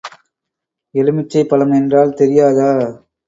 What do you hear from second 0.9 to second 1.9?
எலுமிச்சம் பழம்